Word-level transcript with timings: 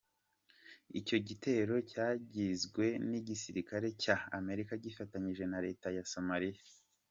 Icyo 0.99 1.17
gitero 1.27 1.75
cyagizwe 1.91 2.85
n’igisirikare 3.09 3.87
cya 4.01 4.15
Amerika 4.39 4.71
gifatanije 4.83 5.43
na 5.51 5.59
Leta 5.65 5.87
ya 5.97 6.03
Somaliya. 6.13 6.61